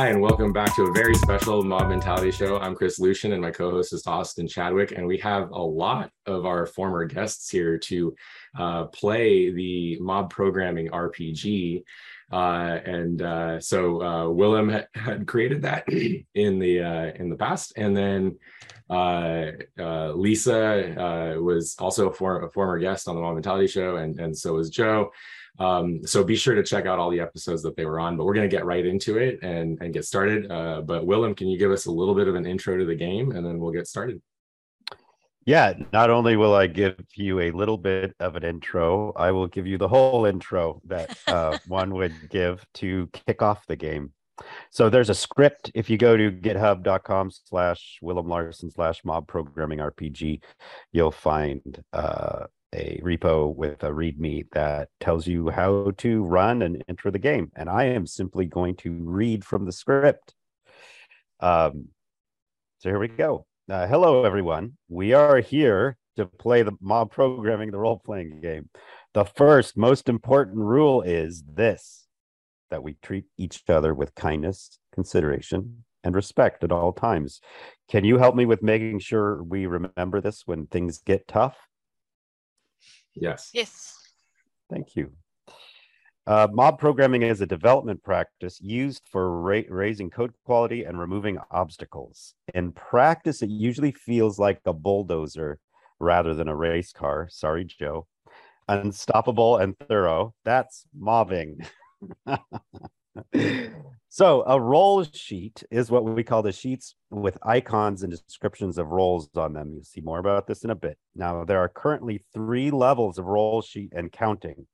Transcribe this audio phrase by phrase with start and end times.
[0.00, 2.58] Hi, and welcome back to a very special Mob Mentality Show.
[2.58, 4.92] I'm Chris Lucian, and my co host is Austin Chadwick.
[4.92, 8.16] And we have a lot of our former guests here to
[8.58, 11.82] uh, play the mob programming RPG.
[12.32, 15.86] Uh, and uh, so uh, Willem had, had, created that
[16.34, 18.38] in the uh, in the past, and then
[18.88, 19.50] uh,
[20.14, 24.34] Lisa was also a, for, a, former guest on the Mob Mentality Show, and and
[24.34, 25.10] so was Joe.
[25.58, 28.24] Um, so be sure to check out all the episodes that they were on, but
[28.24, 30.50] we're going to get right into it and, and get started.
[30.50, 32.94] Uh, but Willem, can you give us a little bit of an intro to the
[32.94, 34.20] game and then we'll get started?
[35.46, 39.46] Yeah, not only will I give you a little bit of an intro, I will
[39.46, 44.12] give you the whole intro that uh, one would give to kick off the game.
[44.70, 45.70] So there's a script.
[45.74, 50.42] If you go to github.com slash Willem Larsen slash mob programming RPG,
[50.92, 56.84] you'll find uh, a repo with a README that tells you how to run and
[56.88, 57.50] enter the game.
[57.56, 60.34] And I am simply going to read from the script.
[61.40, 61.88] Um,
[62.78, 63.46] so here we go.
[63.68, 64.76] Uh, hello, everyone.
[64.88, 68.68] We are here to play the mob programming, the role playing game.
[69.14, 72.06] The first most important rule is this
[72.70, 77.40] that we treat each other with kindness, consideration, and respect at all times.
[77.88, 81.56] Can you help me with making sure we remember this when things get tough?
[83.14, 83.50] Yes.
[83.52, 83.96] Yes.
[84.70, 85.12] Thank you.
[86.26, 91.38] Uh, mob programming is a development practice used for ra- raising code quality and removing
[91.50, 92.34] obstacles.
[92.54, 95.58] In practice, it usually feels like a bulldozer
[95.98, 97.26] rather than a race car.
[97.30, 98.06] Sorry, Joe.
[98.68, 100.34] Unstoppable and thorough.
[100.44, 101.66] That's mobbing.
[104.12, 108.88] So a role sheet is what we call the sheets with icons and descriptions of
[108.88, 109.70] roles on them.
[109.72, 110.98] You'll see more about this in a bit.
[111.14, 114.66] Now, there are currently three levels of role sheet and counting.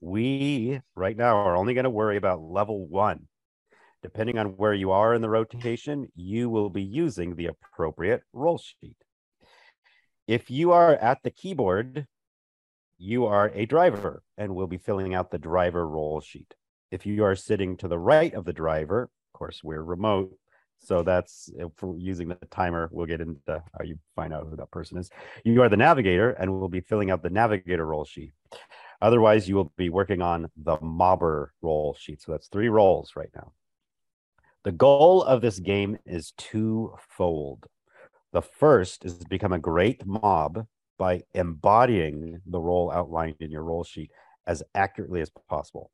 [0.00, 3.28] We right now are only going to worry about level one.
[4.02, 8.56] Depending on where you are in the rotation, you will be using the appropriate role
[8.56, 8.96] sheet.
[10.26, 12.06] If you are at the keyboard,
[12.96, 16.54] you are a driver and will be filling out the driver role sheet.
[16.90, 20.36] If you are sitting to the right of the driver, of course, we're remote.
[20.78, 22.88] So that's uh, if we're using the timer.
[22.92, 25.10] We'll get into how you find out who that person is.
[25.44, 28.32] You are the navigator and we'll be filling out the navigator role sheet.
[29.00, 32.22] Otherwise, you will be working on the mobber role sheet.
[32.22, 33.52] So that's three roles right now.
[34.64, 37.66] The goal of this game is twofold.
[38.32, 40.66] The first is to become a great mob
[40.98, 44.10] by embodying the role outlined in your role sheet
[44.46, 45.90] as accurately as possible.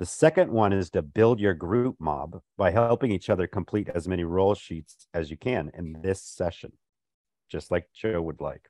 [0.00, 4.08] The second one is to build your group mob by helping each other complete as
[4.08, 6.72] many role sheets as you can in this session,
[7.50, 8.62] just like Joe would like.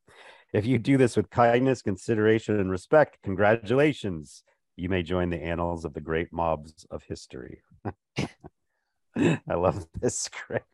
[0.52, 4.42] If you do this with kindness, consideration, and respect, congratulations.
[4.74, 7.62] You may join the annals of the great mobs of history.
[9.16, 10.66] I love this script.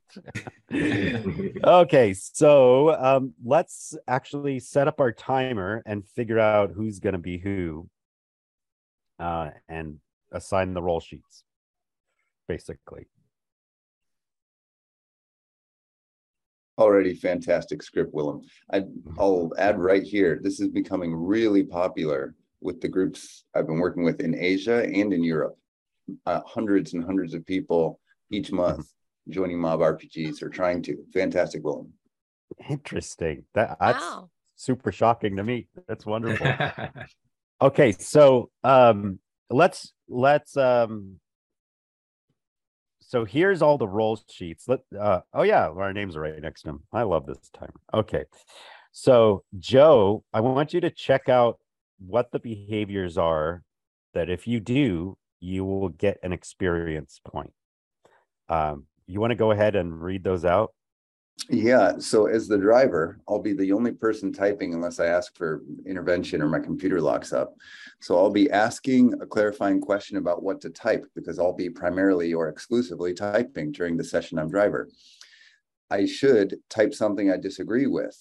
[0.73, 7.19] okay, so um, let's actually set up our timer and figure out who's going to
[7.19, 7.91] be who.
[9.19, 9.99] Uh, and
[10.36, 11.44] assign the role sheets,
[12.48, 13.08] basically.
[16.78, 18.42] Already fantastic script, Willem.
[18.72, 18.84] I,
[19.16, 24.04] will add right here, this is becoming really popular with the groups I've been working
[24.04, 25.56] with in Asia and in Europe.
[26.26, 27.98] Uh, hundreds and hundreds of people
[28.30, 29.32] each month mm-hmm.
[29.32, 30.98] joining Mob RPGs or trying to.
[31.12, 31.92] Fantastic, Willem.
[32.69, 33.44] Interesting.
[33.54, 34.30] That, that's wow.
[34.54, 35.69] super shocking to me.
[35.88, 36.46] That's wonderful.
[37.60, 39.19] okay, so um,
[39.50, 41.16] let's let's um
[43.00, 44.66] so here's all the role sheets.
[44.66, 47.72] Let uh oh yeah our names are right next to them i love this timer.
[47.94, 48.24] Okay.
[48.92, 51.58] So joe i want you to check out
[51.98, 53.62] what the behaviors are
[54.14, 57.52] that if you do you will get an experience point.
[58.48, 60.72] Um you want to go ahead and read those out
[61.48, 61.98] yeah.
[61.98, 66.43] So as the driver, I'll be the only person typing unless I ask for intervention
[66.43, 67.55] or my computer locks up.
[68.00, 72.34] So I'll be asking a clarifying question about what to type because I'll be primarily
[72.34, 74.88] or exclusively typing during the session I'm driver.
[75.90, 78.16] I should type something I disagree with.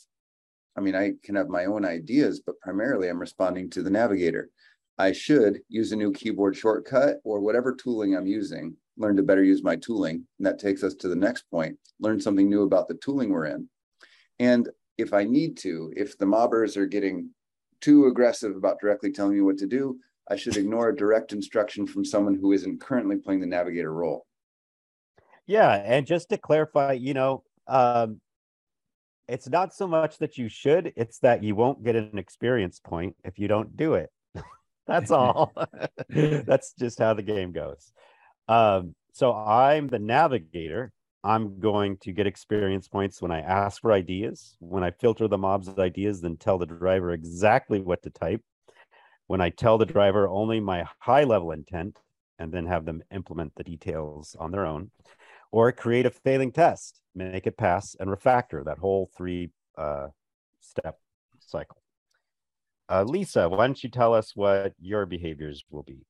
[0.78, 4.50] I mean, I can have my own ideas, but primarily I'm responding to the navigator.
[4.98, 9.44] I should use a new keyboard shortcut or whatever tooling I'm using learn to better
[9.44, 10.26] use my tooling.
[10.38, 13.46] And that takes us to the next point learn something new about the tooling we're
[13.46, 13.70] in.
[14.40, 17.30] And if I need to, if the mobbers are getting
[17.82, 19.98] too aggressive about directly telling me what to do,
[20.30, 24.26] I should ignore a direct instruction from someone who isn't currently playing the navigator role.
[25.46, 25.72] Yeah.
[25.72, 28.20] And just to clarify, you know, um,
[29.28, 33.16] it's not so much that you should, it's that you won't get an experience point
[33.24, 34.10] if you don't do it.
[34.88, 35.54] That's all.
[36.10, 37.92] That's just how the game goes.
[38.48, 40.92] Um, so I'm the navigator.
[41.24, 45.40] I'm going to get experience points when I ask for ideas, when I filter the
[45.40, 48.42] mob's ideas, then tell the driver exactly what to type,
[49.26, 51.98] when I tell the driver only my high level intent,
[52.38, 54.92] and then have them implement the details on their own,
[55.52, 60.08] or create a failing test, make it pass, and refactor that whole three uh,
[60.60, 61.00] step
[61.40, 61.82] cycle.
[62.88, 66.06] Uh, Lisa, why don't you tell us what your behaviors will be?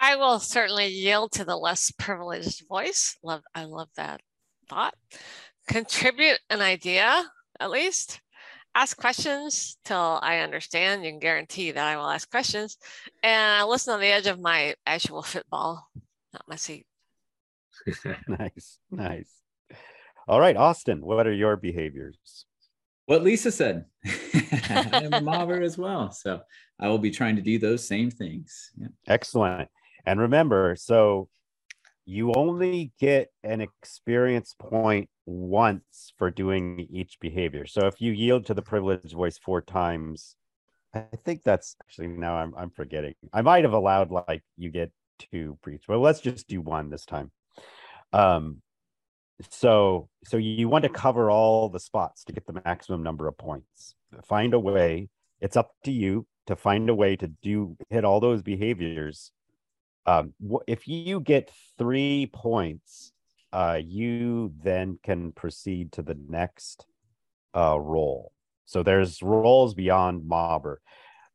[0.00, 3.18] I will certainly yield to the less privileged voice.
[3.22, 4.22] Love, I love that
[4.68, 4.94] thought.
[5.68, 7.24] Contribute an idea,
[7.60, 8.20] at least.
[8.74, 11.04] Ask questions till I understand.
[11.04, 12.78] You can guarantee that I will ask questions.
[13.22, 15.86] And I listen on the edge of my actual football,
[16.32, 16.86] not my seat.
[18.28, 19.32] nice, nice.
[20.26, 22.46] All right, Austin, what are your behaviors?
[23.06, 23.86] What Lisa said.
[24.06, 26.12] I am a mobber as well.
[26.12, 26.40] So
[26.78, 28.70] I will be trying to do those same things.
[28.80, 28.88] Yeah.
[29.08, 29.68] Excellent.
[30.10, 31.28] And remember, so
[32.04, 37.64] you only get an experience point once for doing each behavior.
[37.64, 40.34] So if you yield to the privileged voice four times,
[40.92, 43.14] I think that's actually now I'm I'm forgetting.
[43.32, 44.90] I might have allowed like you get
[45.30, 47.30] two preach, but let's just do one this time.
[48.12, 48.62] Um
[49.48, 53.38] so so you want to cover all the spots to get the maximum number of
[53.38, 53.94] points.
[54.24, 55.08] Find a way.
[55.40, 59.30] It's up to you to find a way to do hit all those behaviors
[60.06, 60.32] um,
[60.66, 63.12] if you get three points,
[63.52, 66.86] uh, you then can proceed to the next
[67.56, 68.32] uh, role.
[68.64, 70.76] So there's roles beyond mobber.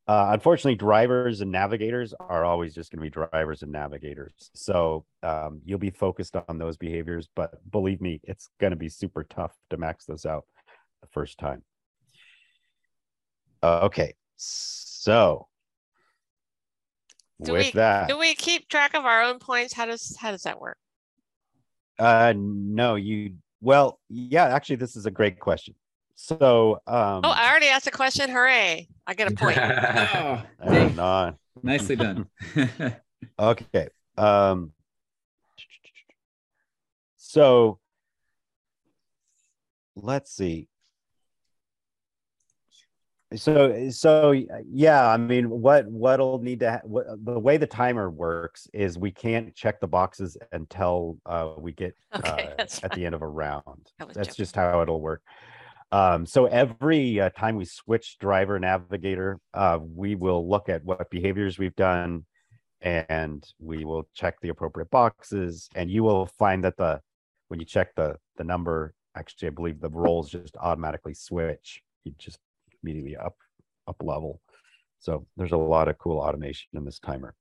[0.08, 4.52] Uh, unfortunately, drivers and navigators are always just going to be drivers and navigators.
[4.54, 8.90] So um, you'll be focused on those behaviors, but believe me, it's going to be
[8.90, 10.46] super tough to max those out
[11.02, 11.64] the first time.
[13.64, 15.48] Uh, okay, so
[17.44, 18.08] do with we, that.
[18.08, 19.74] Do we keep track of our own points?
[19.74, 20.78] How does how does that work?
[22.00, 25.76] Uh no, you well, yeah, actually this is a great question.
[26.16, 28.30] So um Oh, I already asked a question.
[28.30, 28.88] Hooray.
[29.06, 29.58] I get a point.
[29.58, 30.44] oh,
[30.96, 31.38] no.
[31.62, 32.28] nicely done.
[33.40, 33.90] okay.
[34.18, 34.72] Um
[37.18, 37.80] so
[39.96, 40.70] let's see
[43.36, 44.32] so so
[44.70, 48.98] yeah i mean what what'll need to ha- what, the way the timer works is
[48.98, 53.22] we can't check the boxes until uh, we get Okay, uh, at the end of
[53.22, 53.92] a round.
[54.00, 54.34] That's joking.
[54.36, 55.22] just how it'll work.
[55.92, 61.10] Um, so every uh, time we switch driver navigator uh, we will look at what
[61.10, 62.26] behaviors we've done
[62.82, 67.02] and we will check the appropriate boxes and you will find that the
[67.50, 71.82] when you check the the number actually i believe the roles just automatically switch.
[72.04, 72.40] You just
[72.86, 73.36] immediately up
[73.88, 74.42] up level.
[75.00, 77.36] So there's a lot of cool automation in this timer.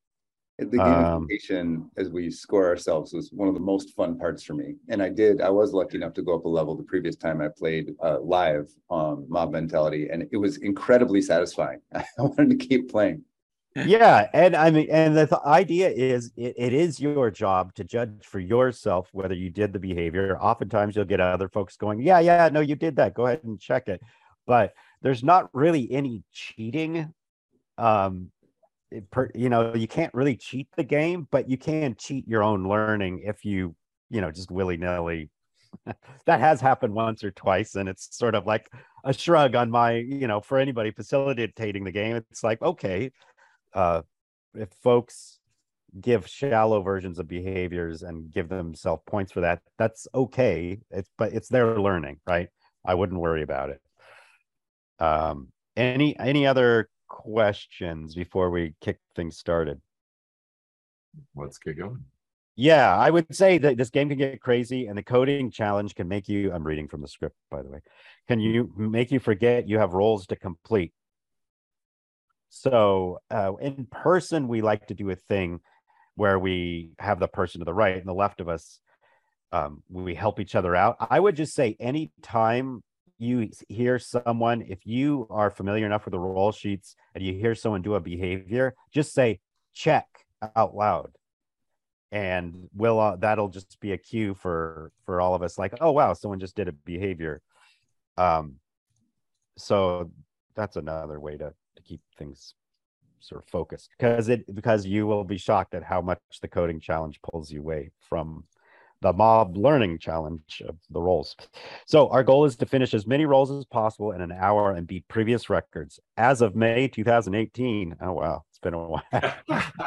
[0.58, 4.54] The Um, gamification as we score ourselves was one of the most fun parts for
[4.54, 4.76] me.
[4.88, 7.40] And I did, I was lucky enough to go up a level the previous time
[7.40, 11.80] I played uh, live on Mob Mentality, and it was incredibly satisfying.
[11.94, 13.24] I wanted to keep playing.
[13.82, 17.82] yeah, and I mean, and the th- idea is it, it is your job to
[17.82, 20.38] judge for yourself whether you did the behavior.
[20.40, 23.14] Oftentimes, you'll get other folks going, "Yeah, yeah, no, you did that.
[23.14, 24.00] Go ahead and check it."
[24.46, 24.74] But
[25.04, 27.12] there's not really any cheating.
[27.76, 28.32] Um,
[29.10, 32.66] per, you know, you can't really cheat the game, but you can cheat your own
[32.66, 33.76] learning if you,
[34.08, 35.30] you know, just willy nilly.
[36.26, 38.70] that has happened once or twice, and it's sort of like
[39.04, 42.16] a shrug on my, you know, for anybody facilitating the game.
[42.16, 43.12] It's like, okay,
[43.74, 44.02] uh,
[44.54, 45.38] if folks
[46.00, 50.78] give shallow versions of behaviors and give themselves points for that, that's okay.
[50.90, 52.48] It's but it's their learning, right?
[52.86, 53.82] I wouldn't worry about it.
[54.98, 59.80] Um, any any other questions before we kick things started?
[61.34, 62.04] Let's get going.
[62.56, 66.06] Yeah, I would say that this game can get crazy, and the coding challenge can
[66.06, 66.52] make you.
[66.52, 67.80] I'm reading from the script, by the way.
[68.28, 70.92] Can you make you forget you have roles to complete?
[72.50, 75.60] So uh, in person, we like to do a thing
[76.14, 78.78] where we have the person to the right and the left of us.
[79.50, 80.96] Um, we help each other out.
[81.00, 82.84] I would just say anytime
[83.18, 87.54] you hear someone, if you are familiar enough with the role sheets and you hear
[87.54, 89.40] someone do a behavior, just say
[89.72, 90.06] check
[90.56, 91.12] out loud.
[92.12, 95.90] And will uh, that'll just be a cue for for all of us like oh
[95.90, 97.42] wow someone just did a behavior.
[98.16, 98.56] Um
[99.58, 100.10] so
[100.54, 102.54] that's another way to to keep things
[103.20, 106.78] sort of focused because it because you will be shocked at how much the coding
[106.78, 108.44] challenge pulls you away from
[109.04, 111.36] the mob learning challenge of the roles
[111.86, 114.86] so our goal is to finish as many roles as possible in an hour and
[114.86, 119.02] beat previous records as of may 2018 oh wow it's been a while.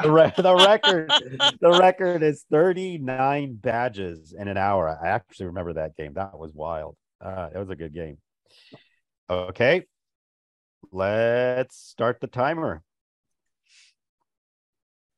[0.03, 1.09] the, re- the record,
[1.61, 4.89] the record is 39 badges in an hour.
[4.89, 6.15] I actually remember that game.
[6.15, 6.97] That was wild.
[7.21, 8.17] Uh, it was a good game.
[9.29, 9.85] Okay,
[10.91, 12.83] let's start the timer.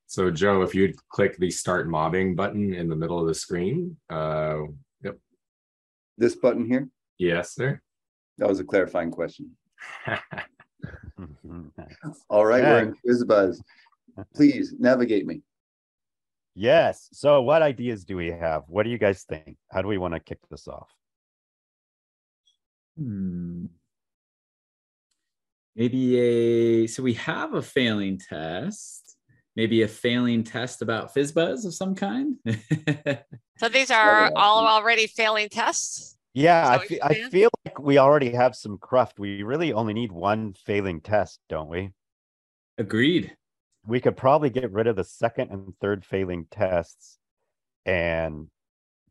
[0.10, 3.96] So Joe, if you'd click the start mobbing button in the middle of the screen.
[4.10, 4.62] Uh,
[5.04, 5.20] yep.
[6.18, 6.90] This button here,
[7.20, 7.80] Yes, sir.
[8.40, 9.52] that was a clarifying question.
[12.28, 13.24] All right, we're in Quiz
[14.36, 15.44] Please navigate me.
[16.56, 17.08] yes.
[17.14, 18.64] So, what ideas do we have?
[18.68, 19.58] What do you guys think?
[19.72, 20.90] How do we want to kick this off?
[22.98, 23.66] Hmm.
[25.76, 29.09] Maybe a so we have a failing test.
[29.60, 32.38] Maybe a failing test about FizzBuzz of some kind.
[33.58, 36.18] So these are all already failing tests.
[36.34, 39.20] Yeah, Is I, fe- I feel like we already have some cruft.
[39.20, 41.90] We really only need one failing test, don't we?
[42.78, 43.36] Agreed.
[43.86, 47.18] We could probably get rid of the second and third failing tests
[47.86, 48.48] and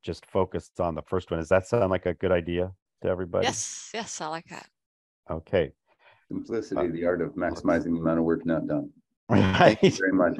[0.03, 1.41] just focus on the first one.
[1.41, 3.45] Does that sound like a good idea to everybody?
[3.45, 4.67] Yes, yes, I like that.
[5.31, 5.73] Okay.
[6.29, 8.89] Simplicity, uh, the art of maximizing the amount of work not done.
[9.39, 9.99] Thank you Right.
[9.99, 10.39] very much.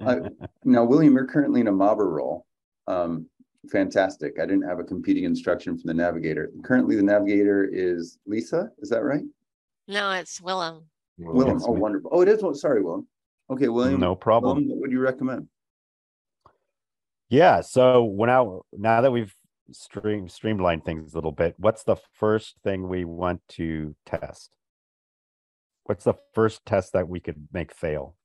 [0.00, 0.28] Uh,
[0.64, 2.46] Now, William, you're currently in a mobber role.
[2.86, 3.26] Um,
[3.70, 4.38] fantastic.
[4.40, 6.50] I didn't have a competing instruction from the navigator.
[6.62, 8.70] Currently, the navigator is Lisa.
[8.78, 9.24] Is that right?
[9.88, 10.84] No, it's Willem.
[11.18, 11.58] Willem.
[11.58, 11.80] yes, Oh, ma'am.
[11.80, 12.10] wonderful.
[12.12, 12.42] Oh, it is.
[12.42, 13.06] one- Sorry, Willem.
[13.50, 14.00] Okay, William.
[14.00, 14.56] No problem.
[14.56, 15.48] Willem, what would you recommend?
[17.28, 17.60] Yeah.
[17.60, 19.34] So when now now that we've
[19.72, 24.50] stream streamlined things a little bit, what's the first thing we want to test?
[25.84, 28.16] What's the first test that we could make fail?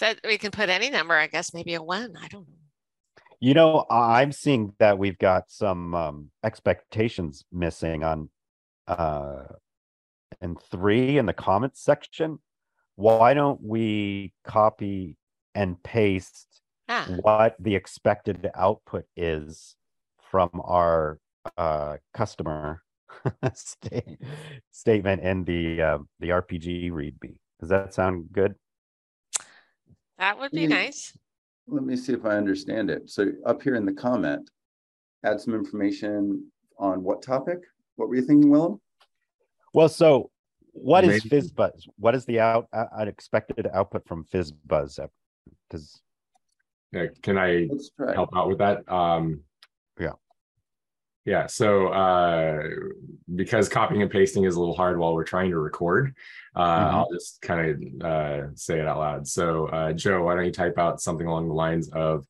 [0.00, 2.16] That we can put any number, I guess, maybe a one.
[2.20, 2.54] I don't know.
[3.40, 8.30] You know, I'm seeing that we've got some um, expectations missing on
[8.88, 9.44] uh
[10.40, 12.38] and three in the comments section.
[12.96, 15.16] Why don't we copy
[15.54, 19.76] and paste Ah, what the expected output is
[20.30, 21.20] from our
[21.56, 22.82] uh, customer
[23.54, 24.16] sta-
[24.70, 27.36] statement in the uh, the RPG readme.
[27.60, 28.54] Does that sound good?
[30.18, 31.16] that would be nice.
[31.66, 33.10] Let me see if I understand it.
[33.10, 34.48] So up here in the comment,
[35.24, 36.46] add some information
[36.78, 37.58] on what topic?
[37.96, 38.80] What were you thinking, Willem?
[39.74, 40.30] Well, so
[40.72, 41.88] what is Maybe- FizzBuzz?
[41.98, 44.98] What is the out uh, unexpected output from FizzBuzz?
[45.68, 46.00] Because
[46.92, 47.68] Yeah, can I
[48.14, 48.88] help out with that?
[48.92, 49.42] Um,
[49.98, 50.12] Yeah.
[51.24, 51.46] Yeah.
[51.46, 52.62] So uh,
[53.32, 56.14] because copying and pasting is a little hard while we're trying to record,
[56.56, 56.92] uh, Mhm.
[56.94, 59.28] I'll just kind of uh, say it out loud.
[59.28, 62.26] So uh, Joe, why don't you type out something along the lines of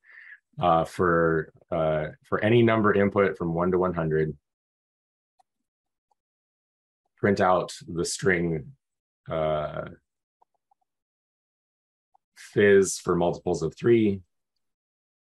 [0.60, 4.36] uh, for uh, for any number input from one to one hundred,
[7.16, 8.72] print out the string
[9.30, 9.88] uh,
[12.36, 14.20] fizz for multiples of three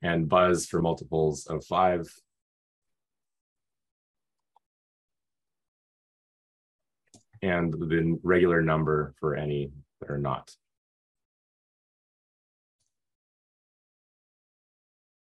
[0.03, 2.07] and buzz for multiples of five.
[7.47, 10.51] And the regular number for any that are not.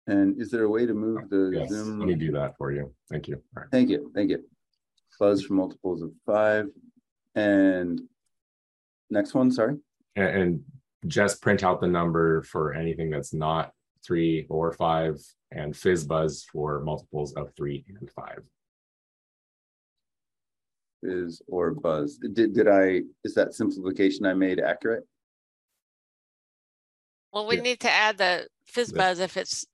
[0.05, 1.99] And is there a way to move the Yes, Zoom?
[1.99, 2.93] let me do that for you.
[3.09, 3.35] Thank you.
[3.35, 3.71] All right.
[3.71, 4.43] Thank you, thank you.
[5.19, 6.65] Buzz for multiples of five.
[7.35, 8.01] And
[9.09, 9.77] next one, sorry.
[10.15, 10.63] And, and
[11.07, 13.71] just print out the number for anything that's not
[14.05, 15.19] three or five
[15.51, 18.41] and fizz buzz for multiples of three and five.
[21.03, 22.17] Is or buzz.
[22.17, 25.03] Did, did I, is that simplification I made accurate?
[27.33, 27.61] Well, we Yeah.
[27.63, 29.65] need to add the fizz buzz if it's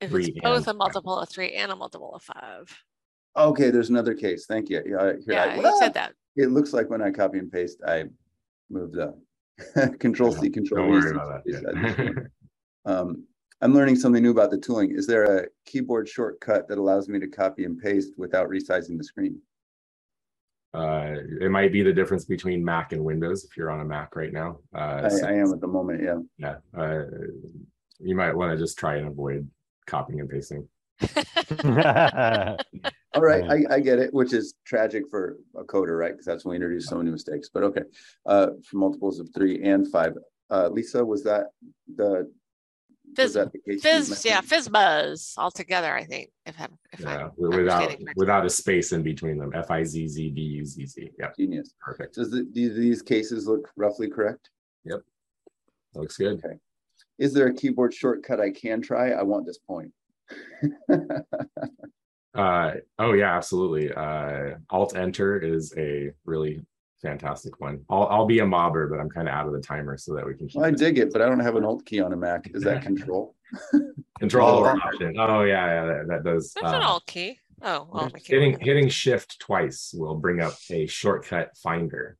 [0.00, 2.74] if Three it's both and a multiple of three and a multiple of five.
[3.36, 4.46] Okay, there's another case.
[4.46, 4.82] Thank you.
[4.86, 6.14] Yeah, I- here I- Yeah, he said that.
[6.36, 8.04] It looks like when I copy and paste, I
[8.70, 9.14] moved the
[10.00, 11.06] control C, control Don't V.
[11.06, 12.30] worry about C, that.
[12.84, 13.24] Um,
[13.60, 14.90] I'm learning something new about the tooling.
[14.90, 19.04] Is there a keyboard shortcut that allows me to copy and paste without resizing the
[19.04, 19.40] screen?
[20.74, 24.16] Uh, it might be the difference between Mac and Windows if you're on a Mac
[24.16, 24.58] right now.
[24.74, 26.18] Uh, I, so- I am at the moment, yeah.
[26.38, 27.04] Yeah, uh,
[27.98, 29.48] you might want to just try and avoid
[29.86, 30.66] copying and pasting.
[33.14, 36.12] All right, I, I get it, which is tragic for a coder, right?
[36.12, 37.82] Because that's when we introduce so many mistakes, but okay.
[38.24, 40.14] Uh, for multiples of three and five.
[40.50, 41.48] Uh, Lisa, was that
[41.96, 42.30] the?
[43.16, 44.48] Was Fizz, that the case fizz, yeah, mentioned?
[44.50, 45.94] fizz buzz altogether.
[45.94, 49.52] I think if I'm if Yeah, I'm without without a space in between them.
[49.54, 51.10] F I Z Z B U Z Z.
[51.18, 51.74] Yeah, Genius.
[51.80, 52.14] perfect.
[52.14, 54.50] Does the, do these cases look roughly correct?
[54.84, 55.00] Yep.
[55.94, 56.42] Looks good.
[56.44, 56.56] Okay.
[57.18, 59.10] Is there a keyboard shortcut I can try?
[59.10, 59.92] I want this point.
[62.34, 63.92] Uh, oh yeah, absolutely.
[63.92, 66.64] Uh, Alt Enter is a really
[67.02, 67.84] fantastic one.
[67.90, 70.26] I'll I'll be a mobber, but I'm kind of out of the timer so that
[70.26, 72.12] we can keep Well, I dig it, but I don't have an alt key on
[72.12, 72.50] a Mac.
[72.54, 73.34] Is that control?
[74.18, 74.64] control Oh.
[74.66, 75.14] option.
[75.18, 76.52] Oh yeah, yeah, that, that does.
[76.54, 77.38] There's an uh, alt key.
[77.64, 78.66] Oh, well, Just hitting keyboard.
[78.66, 82.16] hitting shift twice will bring up a shortcut finder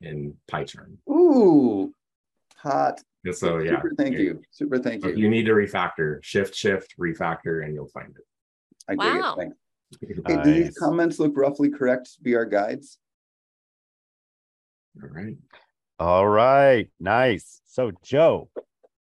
[0.00, 0.96] in PyCharm.
[1.10, 1.92] Ooh,
[2.56, 3.00] hot.
[3.24, 4.40] And so yeah, Super thank you.
[4.50, 5.24] Super thank if you.
[5.24, 8.24] you need to refactor, shift shift refactor, and you'll find it.
[8.88, 9.34] I dig Wow.
[9.34, 9.38] it.
[9.38, 9.56] Thanks.
[10.28, 12.98] Hey, do these comments look roughly correct to be our guides?
[15.02, 15.36] All right.
[15.98, 17.60] All right, nice.
[17.66, 18.50] So, Joe,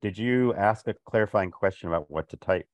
[0.00, 2.68] did you ask a clarifying question about what to type?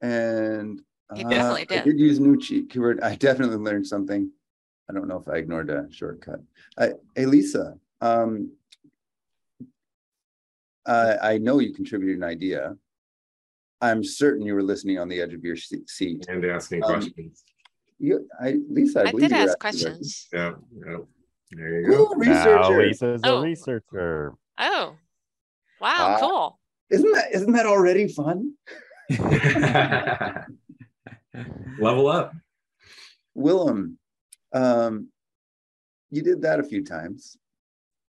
[0.00, 0.80] And
[1.14, 1.84] He uh, definitely I did.
[1.84, 3.00] did use new cheat keyword.
[3.00, 4.30] I definitely learned something.
[4.88, 6.40] I don't know if I ignored a shortcut.
[6.78, 8.52] I, hey, Lisa, um,
[10.86, 12.76] I, I know you contributed an idea.
[13.80, 16.26] I'm certain you were listening on the edge of your seat.
[16.28, 17.44] And asking Um, questions.
[18.00, 20.28] You, I, Lisa, I, I believe did you were ask questions.
[20.32, 20.52] Yeah.
[20.86, 20.96] yeah.
[21.52, 22.04] There you go.
[22.04, 22.78] Ooh, Now researcher.
[22.86, 23.38] Lisa's Oh.
[23.38, 24.32] a researcher.
[24.58, 24.94] Oh,
[25.80, 26.16] wow, Ah.
[26.20, 26.60] cool.
[26.90, 28.54] Isn't that isn't that already fun?
[31.80, 32.32] Level up.
[33.34, 33.98] Willem,
[34.52, 35.08] um,
[36.10, 37.36] you did that a few times.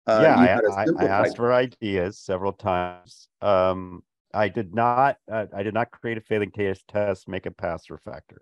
[0.07, 3.27] Uh, yeah, you I, had a I, I simplified- asked for ideas several times.
[3.41, 5.17] Um, I did not.
[5.31, 7.27] Uh, I did not create a failing case test.
[7.27, 8.41] Make it pass or factor.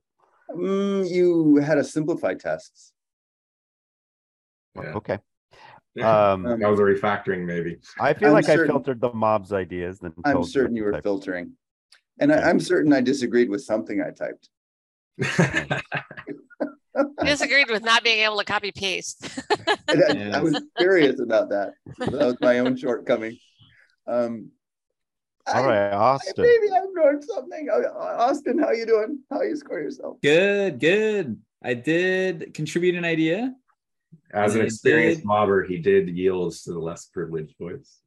[0.55, 2.91] Mm, you had a simplified tests.
[4.75, 4.93] Yeah.
[4.95, 5.19] Okay.
[5.95, 6.31] Yeah.
[6.31, 7.77] Um, that was a refactoring, maybe.
[7.99, 9.99] I feel I'm like I filtered the mob's ideas.
[9.99, 11.03] Then I'm certain you were to type.
[11.03, 11.53] filtering.
[12.19, 14.49] And I, I'm certain I disagreed with something I typed.
[17.23, 19.29] Disagreed with not being able to copy paste.
[19.89, 21.73] I, I was curious about that.
[21.97, 23.37] That was my own shortcoming.
[24.07, 24.51] Um,
[25.53, 26.33] All I- right, I- Austin.
[26.37, 27.67] Maybe I ignored something.
[27.71, 29.19] Uh, Austin, how you doing?
[29.29, 30.17] How you score yourself?
[30.21, 31.37] Good, good.
[31.63, 33.53] I did contribute an idea.
[34.33, 35.27] As an experienced did.
[35.27, 37.99] mobber, he did yield to the less privileged voice.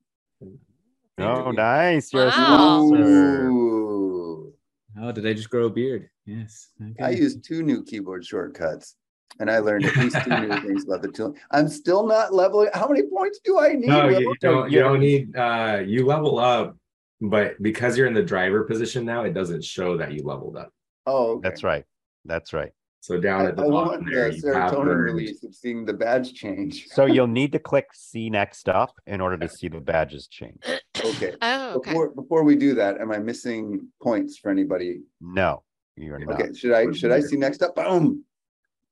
[1.18, 2.12] Oh, nice.
[2.12, 2.92] You're Wow.
[2.94, 4.52] a
[5.00, 6.08] Oh, did I just grow a beard?
[6.26, 6.68] Yes.
[7.00, 8.96] I used two new keyboard shortcuts
[9.40, 11.34] and I learned at least two new things about the tool.
[11.50, 12.68] I'm still not leveling.
[12.74, 13.86] How many points do I need?
[13.88, 14.70] No, you, you don't.
[14.70, 15.34] You don't need.
[15.36, 16.76] Uh, you level up,
[17.22, 20.72] but because you're in the driver position now, it doesn't show that you leveled up.
[21.06, 21.48] Oh, okay.
[21.48, 21.84] That's right.
[22.24, 22.72] That's right.
[23.00, 25.04] So I, down at the I bottom want there, the you have serotonin earned.
[25.04, 26.86] release of seeing the badge change.
[26.88, 30.60] So you'll need to click see next up in order to see the badges change.
[31.04, 31.34] Okay.
[31.42, 31.90] Oh, okay.
[31.90, 35.00] Before before we do that, am I missing points for anybody?
[35.20, 35.64] No,
[35.96, 36.40] you're not.
[36.40, 37.74] Okay, should I should I see next up?
[37.74, 38.24] Boom.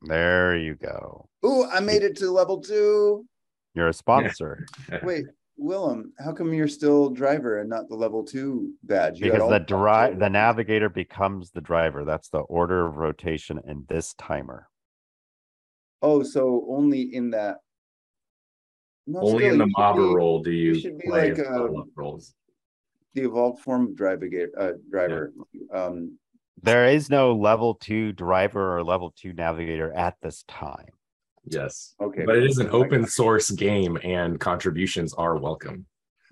[0.03, 1.29] There you go.
[1.47, 3.27] Ooh, I made it to level two.
[3.75, 4.67] You're a sponsor
[5.05, 5.27] Wait,
[5.61, 9.21] Willem, how come you're still driver and not the level two badge?
[9.21, 12.05] You because the drive the navigator becomes the driver.
[12.05, 14.69] That's the order of rotation in this timer.
[16.01, 17.59] Oh, so only in that.
[19.07, 21.37] No, Only still, in the you mobber be role do you, should be play like,
[21.37, 22.35] the uh, roles.
[23.15, 25.33] The evolved form of driver, uh, driver.
[25.75, 26.19] Um,
[26.63, 30.89] There is no level two driver or level two navigator at this time.
[31.45, 32.25] Yes, okay.
[32.25, 35.87] but it is an open source game, and contributions are welcome.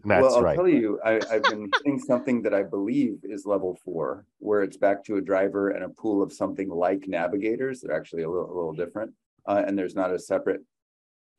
[0.05, 0.55] That's well, I'll right.
[0.57, 4.77] tell you, I, I've been hitting something that I believe is level four, where it's
[4.77, 7.81] back to a driver and a pool of something like navigators.
[7.81, 9.13] They're actually a little, a little different.
[9.47, 10.61] Uh, and there's not a separate.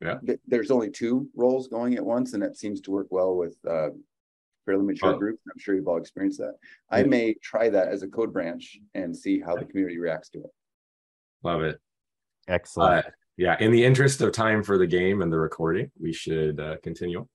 [0.02, 0.18] Yeah.
[0.26, 3.56] th- There's only two roles going at once, and that seems to work well with
[3.68, 3.90] uh,
[4.66, 5.18] fairly mature Oh.
[5.18, 5.40] groups.
[5.50, 6.54] I'm sure you've all experienced that.
[6.90, 10.38] I may try that as a code branch and see how the community reacts to
[10.40, 10.50] it.
[11.44, 11.80] Love it.
[12.48, 13.06] Excellent.
[13.06, 16.60] Uh, yeah, in the interest of time for the game and the recording, we should
[16.60, 17.26] uh, continue.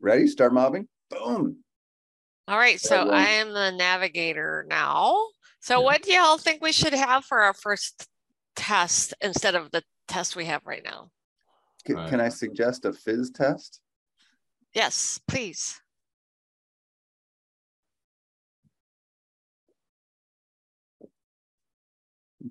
[0.00, 0.28] Ready?
[0.28, 0.86] Start mobbing.
[1.10, 1.56] Boom.
[2.46, 5.26] All right, so Everyone- I am the navigator now.
[5.58, 5.84] So Yeah.
[5.86, 8.06] what do y'all think we should have for our first
[8.54, 11.10] test instead of the test we have right now?
[11.84, 12.08] Can, Right.
[12.08, 13.80] can I suggest a fizz test?
[14.72, 15.80] Yes, please.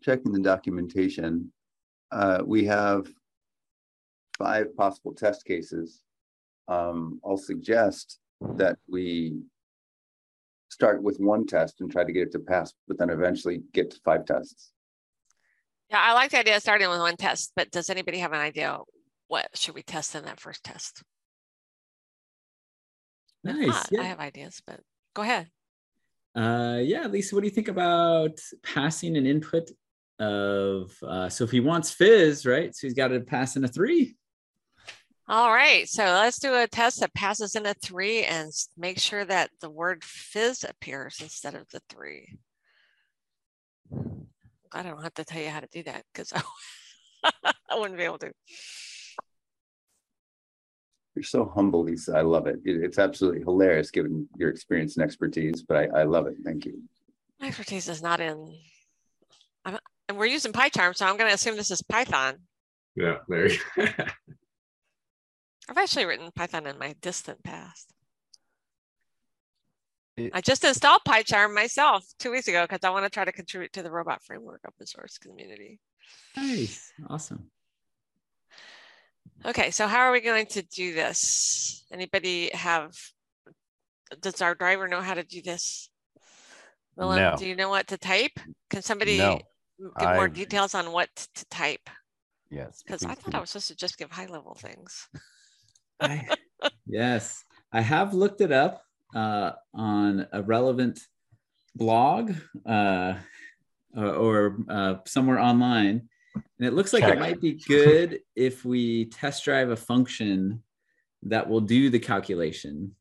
[0.02, 1.52] checking the documentation,
[2.12, 3.08] uh, we have
[4.38, 6.02] five possible test cases.
[6.68, 8.20] Um, I'll suggest
[8.56, 9.42] that we
[10.70, 13.92] start with one test and try to get it to pass, but then eventually get
[13.92, 14.72] to five tests.
[15.90, 18.40] Yeah, I like the idea of starting with one test, but does anybody have an
[18.40, 18.78] idea
[19.28, 21.04] what should we test in that first test?
[23.44, 23.92] Nice.
[23.92, 24.82] not, I have ideas, but
[25.16, 25.48] go ahead.
[26.36, 29.72] Uh, yeah, Lisa, what do you think about passing an input
[30.20, 32.76] of uh, so if he wants fizz, right?
[32.76, 34.16] So he's got to pass in a three.
[35.28, 39.24] All right, so let's do a test that passes in a three and make sure
[39.26, 42.40] that the word fizz appears instead of the three.
[44.72, 46.34] I don't have to tell you how to do that because
[47.24, 48.32] I wouldn't be able to.
[51.16, 52.16] You're so humble, Lisa.
[52.16, 52.60] I love it.
[52.66, 56.36] It- It's absolutely hilarious given your experience and expertise, but I, I love it.
[56.44, 56.82] Thank you.
[57.40, 58.52] My expertise is not in.
[60.10, 62.36] I'm, and we're using PyCharm, so I'm going to assume this is Python.
[62.96, 63.86] Yeah, there you go.
[65.70, 67.94] I've actually written Python in my distant past.
[70.18, 73.32] It- I just installed PyCharm myself two weeks ago because I want to try to
[73.32, 75.80] contribute to the robot framework open source community.
[76.36, 76.92] Nice.
[77.08, 77.52] Awesome.
[79.46, 81.86] Okay, so how are we going to do this?
[81.94, 82.92] Anybody have,
[84.22, 85.90] does our driver know how to do this?
[86.98, 87.36] Willem, No.
[87.38, 88.38] do you know what to type?
[88.70, 89.40] Can somebody No, m-
[89.80, 91.90] give more I- details on what to type?
[92.52, 92.82] yes.
[92.84, 93.38] Because I thought do.
[93.38, 95.08] I was supposed to just give high level things.
[96.00, 96.28] I,
[96.88, 98.82] yes, I have looked it up
[99.16, 101.00] uh, on a relevant
[101.76, 102.34] blog
[102.66, 103.16] uh,
[103.96, 107.16] or, or uh, somewhere online, and it looks like Check.
[107.16, 110.64] it might be good if we test drive a function
[111.24, 112.96] that will do the calculation.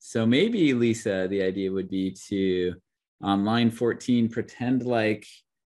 [0.00, 2.74] So maybe Lisa, the idea would be to
[3.22, 5.26] on line 14 pretend like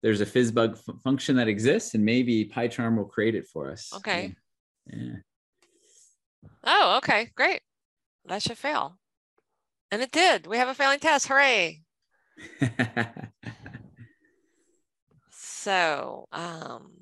[0.02, 3.92] there's a fizzbuzz f- function that exists, and maybe PyCharm will create it for us.
[3.96, 4.34] Okay.
[4.86, 5.16] Yeah.
[6.64, 7.60] Oh, okay, great.
[8.26, 8.98] That should fail.
[9.90, 10.46] And it did.
[10.46, 11.28] We have a failing test.
[11.28, 11.82] Hooray.
[15.62, 16.92] So, um,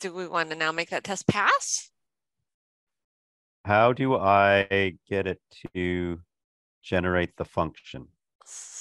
[0.00, 1.88] do we want to now make that test pass?
[3.64, 5.40] How do I get it
[5.76, 6.20] to
[6.82, 8.08] generate the function?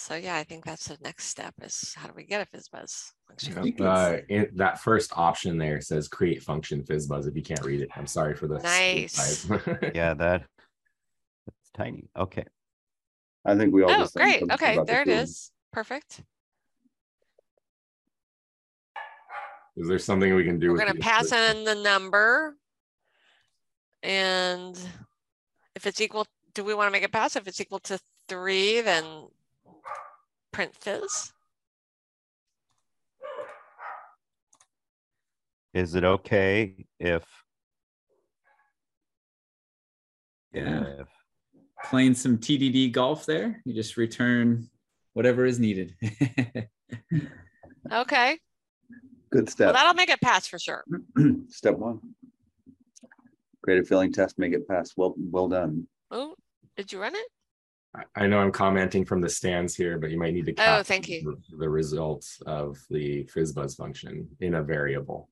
[0.05, 3.11] So yeah, I think that's the next step is how do we get a FizzBuzz
[3.27, 3.57] function?
[3.57, 7.27] I think Uh, it's- in, that first option there says create function fizzbuzz.
[7.27, 9.49] If you can't read it, I'm sorry for the Nice.
[9.95, 10.43] Yeah, that
[11.47, 12.07] it's tiny.
[12.15, 12.43] Okay.
[13.45, 14.43] I think we all Oh, just great.
[14.43, 15.13] Okay, about the there it tool.
[15.15, 15.51] is.
[15.73, 16.21] Perfect.
[19.75, 20.69] Is there something we can do?
[20.71, 21.57] We're gonna pass assistant?
[21.59, 22.55] in the number.
[24.03, 24.77] And
[25.75, 27.35] if it's equal, do we want to make it pass?
[27.35, 29.03] If it's equal to three, then
[30.55, 31.33] print fizz.
[35.73, 37.25] Is it okay if
[40.53, 40.83] Yeah.
[41.01, 41.07] if
[41.89, 43.61] Playing some TDD golf there.
[43.65, 44.69] You just return
[45.13, 45.95] whatever is needed.
[47.91, 48.39] Okay,
[49.31, 49.73] Good well, step.
[49.73, 50.83] that'll make it pass for sure.
[51.49, 51.99] Step one.
[53.63, 54.93] Create a filling test, make it pass.
[54.97, 55.87] Well, well done.
[56.09, 56.33] Oh,
[56.75, 57.27] did you run it?
[57.95, 60.51] I- I know I'm commenting from the stands here, but you might need to.
[60.53, 61.21] Oh, capture thank you.
[61.51, 65.29] The the results of the fizzbuzz function in a variable.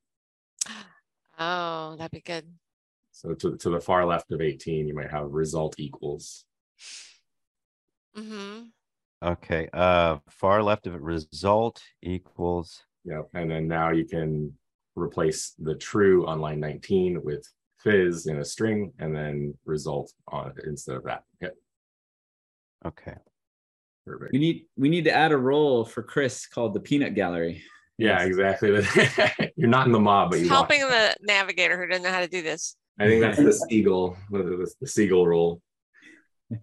[1.39, 2.45] Oh, that'd be good.
[3.11, 6.45] So to, to the far left of 18, you might have result equals.
[8.17, 8.65] Mm-hmm.
[9.23, 13.29] okay, uh far left of it result equals Yep.
[13.33, 14.53] And then now you can
[14.95, 17.45] replace the true on line 19 with
[17.79, 21.23] fizz in a string and then result on instead of that.
[21.41, 21.55] Yep.
[22.85, 23.15] Okay.
[24.05, 24.33] Perfect.
[24.33, 27.63] we need we need to add a role for Chris called the peanut gallery.
[27.97, 28.27] Yeah, Yes.
[28.27, 29.51] exactly.
[29.55, 30.51] You're not in the mob, but you watch.
[30.51, 32.75] Helping the navigator who doesn't know how to do this.
[32.99, 35.61] I think that's the seagull, the, the, the seagull role.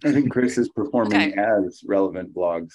[0.04, 1.32] I think Chris is performing Okay.
[1.40, 2.72] as relevant blogs.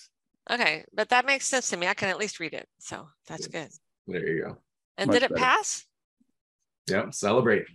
[0.50, 1.88] Okay, but that makes sense to me.
[1.88, 3.70] I can at least read it, so that's good.
[4.08, 4.58] There you go.
[4.98, 5.42] And Much did it better.
[5.44, 5.86] pass?
[6.90, 7.14] Yep.
[7.14, 7.66] Celebrate.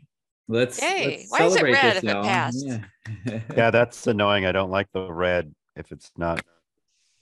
[0.49, 1.27] Let's, Yay.
[1.29, 2.25] let's Why is it celebrate red this, if it y'all.
[2.25, 2.67] passed?
[2.67, 3.41] Yeah.
[3.57, 4.47] Yeah, that's annoying.
[4.47, 6.41] I don't like the red if it's not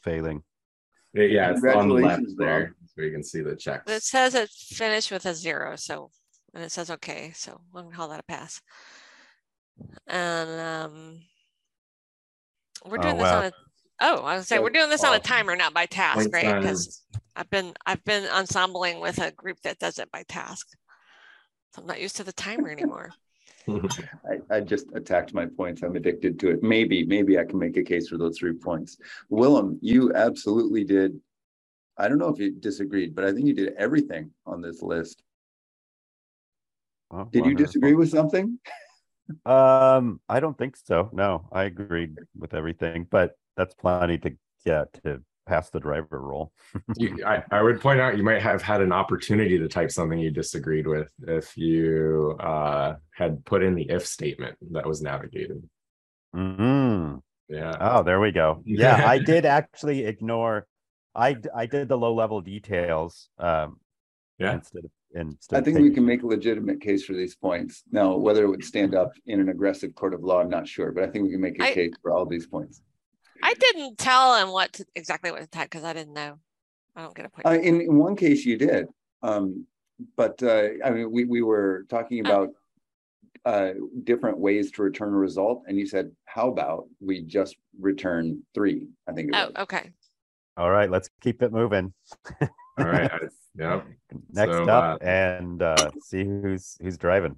[0.03, 0.42] failing.
[1.14, 2.90] Yeah, it's on the left Congratulations, there, Rob.
[2.94, 3.83] so you can see the check.
[3.87, 6.11] It says it finished with a zero, so,
[6.55, 8.61] and it says okay, so we'll call that a pass.
[10.07, 11.21] And, um,
[12.85, 13.53] we're Oh, doing this on a,
[14.03, 16.47] oh, I was saying, we're doing this on a timer, not by task, Points right?
[16.47, 17.03] on- Because
[17.35, 20.68] I've been, I've been ensembling with a group that does it by task.
[21.75, 23.11] So I'm not used to the timer anymore.
[24.50, 25.83] I, I just attacked my points.
[25.83, 26.62] I'm addicted to it.
[26.62, 28.98] Maybe, maybe I can make a case for those three points.
[29.28, 31.20] Willem, you absolutely did.
[31.96, 35.22] I don't know if you disagreed, but I think you did everything on this list.
[37.11, 38.59] Oh, Did you disagree with something?
[39.44, 41.11] Um, I don't think so.
[41.12, 46.53] No, I agreed with everything, but that's plenty to get to pass the driver role.
[46.97, 50.19] You- I, I would point out you might have had an opportunity to type something
[50.19, 55.63] you disagreed with if you uh, had put in the if statement that was navigated.
[56.35, 57.15] hmm
[57.49, 57.77] Yeah.
[57.81, 58.63] Oh, there we go.
[58.65, 60.67] Yeah, I did actually ignore.
[61.15, 63.29] I I did the low level details.
[63.39, 63.81] Um,
[64.39, 64.55] Yeah.
[64.55, 65.57] Instead of instead.
[65.57, 67.83] I of think we can make a legitimate case for these points.
[67.91, 70.93] Now, whether it would stand up in an aggressive court of law, I'm not sure,
[70.93, 72.83] but I think we can make a I- case for all these points.
[73.42, 76.38] I didn't tell him what to, exactly what to type because I didn't know.
[76.96, 77.46] I don't get a point.
[77.46, 78.87] Uh, in, in one case you did.
[79.22, 79.66] Um,
[80.16, 82.29] but uh, I mean, we, we were talking Uh.
[82.31, 82.48] about
[83.44, 83.72] uh,
[84.05, 85.62] different ways to return a result.
[85.66, 88.88] And you said, how about we just return three?
[89.09, 89.57] I think it Oh, was.
[89.61, 89.90] okay.
[90.57, 91.94] All right, let's keep it moving.
[92.40, 92.48] All
[92.85, 93.11] right.
[93.11, 93.18] I-
[93.59, 93.87] Yep.
[94.31, 97.37] Next So, up, uh, and uh, see who's who's driving.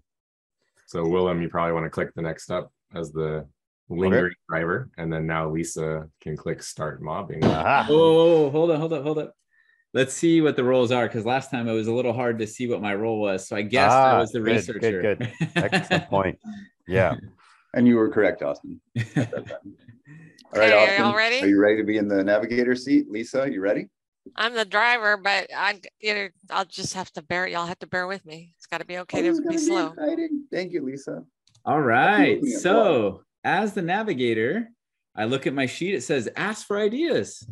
[0.86, 3.46] So Willem, you probably want to click the next up as the
[3.90, 7.44] lingering driver, and then now Lisa can click start mobbing.
[7.44, 7.87] Aha.
[7.88, 9.35] Oh, hold on, hold up, hold up.
[9.92, 12.46] Let's see what the roles are because last time it was a little hard to
[12.46, 13.48] see what my role was.
[13.48, 15.16] So I guessed I Ah, was the good, good, researcher.
[15.16, 15.33] good.
[15.57, 16.38] Excellent point.
[16.87, 17.14] Yeah.
[17.72, 18.81] And you were correct, Austin.
[18.96, 21.40] All right, Okay, are y'all Austin, ready?
[21.42, 23.09] Are you ready to be in the navigator seat?
[23.09, 23.88] Lisa, you ready?
[24.35, 27.87] I'm the driver, but I, you know, I'll just have to bear, y'all have to
[27.87, 28.55] bear with me.
[28.57, 29.92] It's gotta be okay Oh, to is gonna be slow.
[29.92, 30.44] exciting.
[30.53, 31.22] Thank you, Lisa.
[31.64, 32.40] All right.
[32.40, 34.70] looking at So as the navigator,
[35.16, 35.94] I look at my sheet.
[35.94, 37.46] It says ask for ideas.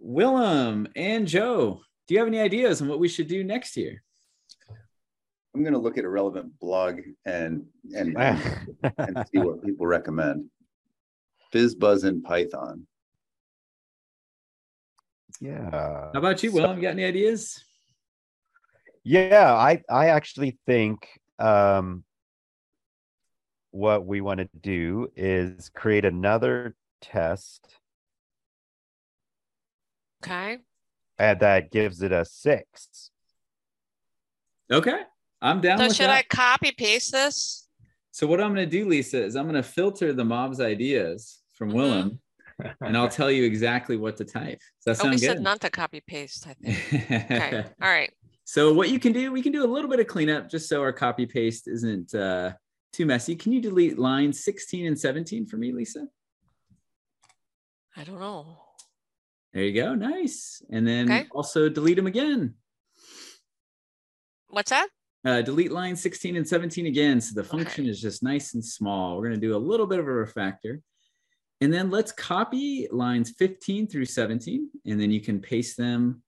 [0.00, 4.02] Willem and Joe, do you have any ideas on what we should do next year?
[5.54, 8.66] I'm gonna look at a relevant blog and, and, and
[8.98, 10.46] and see what people recommend.
[11.52, 12.86] FizzBuzz in Python.
[15.40, 15.70] yeah.
[15.70, 16.76] How about you, So- Willem?
[16.76, 17.62] You got any ideas?
[19.04, 21.06] Yeah, I I actually think
[21.38, 22.04] um
[23.72, 27.66] what we want to do is create another test
[30.24, 30.58] Okay,
[31.18, 33.10] and that gives it a six.
[34.70, 35.00] Okay.
[35.40, 36.18] I'm down so with should that.
[36.18, 37.68] I copy paste this?
[38.12, 41.40] So what I'm going to do, Lisa, is I'm going to filter the mob's ideas
[41.54, 41.74] from Mhm.
[41.74, 42.20] Willem,
[42.82, 44.60] and I'll tell you exactly what to type.
[44.86, 46.78] Does that Oh, we sound said not to copy paste, I think.
[47.32, 48.12] Okay, all right.
[48.44, 50.80] so what you can do, we can do a little bit of cleanup just so
[50.82, 52.52] our copy paste isn't uh,
[52.92, 53.34] too messy.
[53.34, 56.06] Can you delete lines 16 and 17 for me, Lisa?
[57.96, 58.58] I don't know.
[59.52, 59.94] There you go.
[59.94, 60.62] Nice.
[60.70, 61.26] And then Okay.
[61.32, 62.54] also delete them again.
[64.48, 64.88] What's that?
[65.24, 67.20] Uh, delete line 16 and 17 again.
[67.20, 67.48] So the Okay.
[67.48, 69.16] function is just nice and small.
[69.16, 70.82] We're going to do a little bit of a refactor.
[71.60, 76.22] And then let's copy lines 15 through 17, and then you can paste them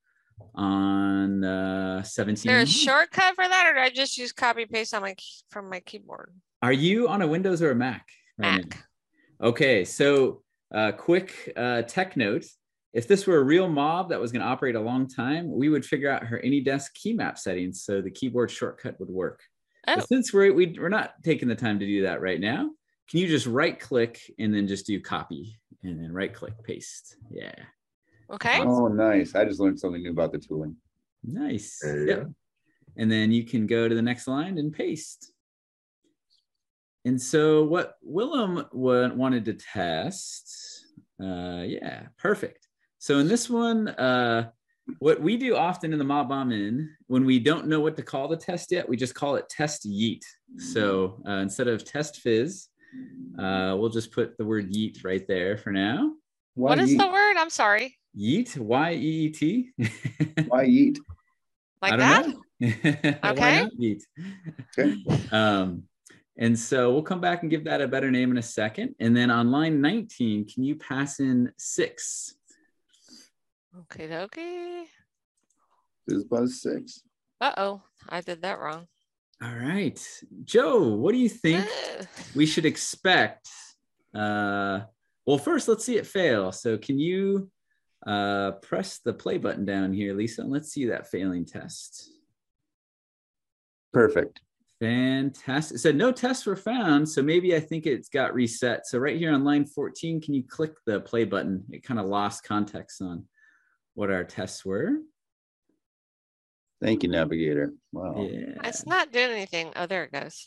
[0.54, 2.36] on uh, 17.
[2.36, 5.16] Is there a shortcut for that, or do I just use copy paste on my
[5.50, 6.32] from my keyboard?
[6.64, 8.08] Are you on a Windows or a Mac?
[8.38, 8.56] right now?
[8.56, 8.84] Mac.
[9.42, 10.42] Okay, so
[10.74, 12.46] uh, quick uh, tech note.
[12.94, 15.68] If this were a real mob that was going to operate a long time, we
[15.68, 19.42] would figure out her AnyDesk key map settings so the keyboard shortcut would work.
[19.88, 22.70] Oh, But since we're we, we're not taking the time to do that right now,
[23.10, 27.16] can you just right click and then just do copy and then right click paste?
[27.30, 27.52] Yeah,
[28.30, 28.58] okay.
[28.62, 29.34] Oh, nice.
[29.34, 30.76] I just learned something new about the tooling.
[31.22, 31.78] nice.
[31.82, 32.22] There you Yep.
[32.22, 32.34] go.
[32.96, 35.32] And then you can go to the next line and paste.
[37.04, 40.86] And so what Willem wa- wanted to test,
[41.22, 42.68] uh, yeah, perfect.
[42.98, 44.50] So in this one, uh,
[44.98, 48.02] what we do often in the mob bomb in when we don't know what to
[48.02, 50.22] call the test yet, we just call it test yeet.
[50.56, 52.68] So uh, instead of test fizz,
[53.38, 56.12] uh, we'll just put the word yeet right there for now.
[56.54, 56.98] What is eat?
[56.98, 57.36] the word?
[57.36, 57.96] I'm sorry.
[58.16, 59.70] Yeet, Y E E T.
[60.46, 60.98] Why yeet?
[61.82, 62.26] Like that?
[62.60, 63.18] that?
[63.22, 63.62] Why Okay.
[63.62, 64.02] not yeet?
[64.78, 64.96] Okay.
[65.32, 65.84] Um,
[66.36, 68.94] and so we'll come back and give that a better name in a second.
[68.98, 72.34] And then on line 19, can you pass in six?
[73.82, 74.84] Okay, okay.
[76.10, 77.02] FizzBuzz six.
[77.40, 78.86] Uh oh, I did that wrong.
[79.42, 80.00] All right.
[80.44, 81.66] Joe, what do you think
[82.34, 83.48] we should expect?
[84.14, 84.80] Uh,
[85.26, 86.52] well, first, let's see it fail.
[86.52, 87.50] So can you
[88.06, 90.42] uh, press the play button down here, Lisa?
[90.42, 92.10] And let's see that failing test.
[93.92, 94.40] Perfect.
[94.80, 95.76] Fantastic.
[95.76, 97.08] It said no tests were found.
[97.08, 98.86] So maybe I think it's got reset.
[98.86, 101.64] So right here on line 14, can you click the play button?
[101.70, 103.24] It kind of lost context on
[103.94, 104.98] what our tests were.
[106.82, 107.72] Thank you, Navigator.
[107.92, 108.26] Wow.
[108.28, 108.54] Yeah.
[108.64, 109.72] It's not doing anything.
[109.76, 110.46] Oh, there it goes.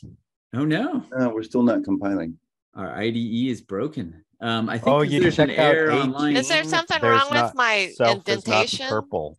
[0.54, 2.38] Oh no, No, we're still not compiling.
[2.74, 4.24] our IDE is broken.
[4.40, 6.36] Um, I think Oh, 'cause you there's an error online.
[6.36, 8.28] Is there something There's wrong with not- my Self is not
[8.62, 8.88] indentation?
[8.88, 9.36] purple.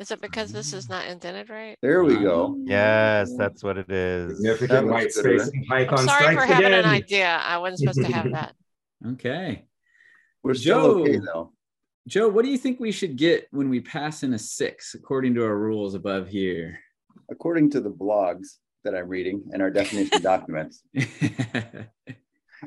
[0.00, 1.76] Is it because this is not indented right?
[1.82, 2.56] There we go.
[2.64, 4.38] Yes, that's what it is.
[4.38, 6.84] Significant That white looks good, space in I'm Python sorry for strikes having an again.
[6.90, 7.40] idea.
[7.44, 8.54] I wasn't supposed to have that.
[9.06, 9.66] Okay.
[10.42, 11.22] We're still okay Joe.
[11.26, 11.52] though.
[12.08, 15.34] Joe, what do you think we should get when we pass in a six according
[15.34, 16.80] to our rules above here?
[17.30, 21.84] According to the blogs that I'm reading and our definition documents, hey,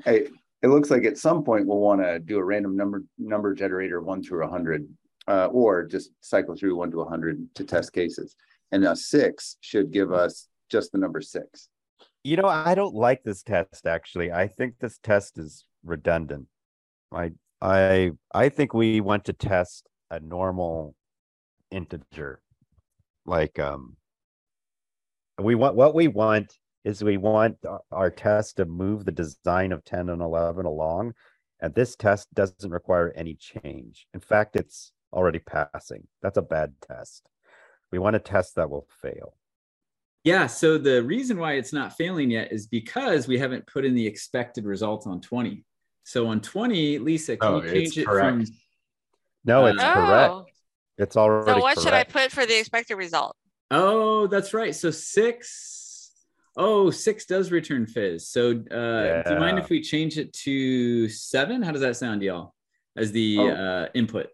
[0.06, 4.02] it looks like at some point we'll want to do a random number number generator
[4.02, 4.88] one through a hundred,
[5.28, 8.36] uh, or just cycle through one to a hundred to test cases.
[8.72, 11.70] And a six should give us just the number six.
[12.24, 14.32] You know, I don't like this test actually.
[14.32, 16.48] I think this test is redundant.
[17.12, 17.32] I
[17.62, 20.96] I I think we want to test a normal
[21.70, 22.42] integer.
[23.26, 23.98] Like um
[25.40, 27.58] we want what we want is we want
[27.92, 31.14] our test to move the design of 10 and 11 along.
[31.62, 34.06] And this test doesn't require any change.
[34.14, 36.08] In fact, it's already passing.
[36.22, 37.30] That's a bad test.
[37.92, 39.36] We want a test that will fail.
[40.24, 40.48] Yeah.
[40.48, 44.06] So the reason why it's not failing yet is because we haven't put in the
[44.08, 45.64] expected results on 20.
[46.04, 48.50] So on 20, Lisa, can Oh, you change it from correct.
[49.46, 50.32] No, Uh, it's correct.
[50.34, 50.46] Oh,
[50.98, 53.36] It's already so what should I put for the expected result?
[53.72, 54.74] Oh, that's right.
[54.76, 56.12] So six.
[56.56, 58.28] Oh, six does return fizz.
[58.28, 61.62] So uh, do you mind if we change it to seven?
[61.64, 62.54] How does that sound, y'all?
[62.96, 63.48] As the Oh.
[63.50, 64.28] uh, input.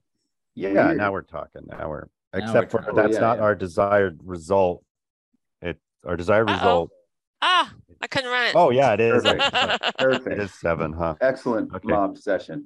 [0.60, 0.98] Yeah, Weird.
[0.98, 1.62] now we're talking.
[1.67, 2.95] Now we're we're except for talking.
[2.95, 3.43] that's Yeah, not yeah.
[3.43, 4.84] our desired result.
[5.62, 6.56] It our desired Uh-oh.
[6.58, 6.89] result.
[7.41, 8.56] Ah, I couldn't run it.
[8.56, 9.24] Oh yeah, it is.
[9.24, 9.54] Perfect.
[9.86, 10.41] it Perfect.
[10.41, 11.15] is seven, huh?
[11.22, 11.88] Excellent Okay.
[11.88, 12.65] mob session.